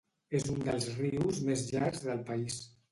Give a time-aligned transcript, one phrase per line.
[0.39, 2.63] És un dels rius més llargs del país.